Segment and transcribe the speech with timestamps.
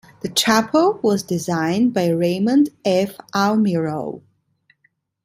[0.21, 3.17] The chapel was designed by Raymond F.
[3.35, 4.23] Almirall.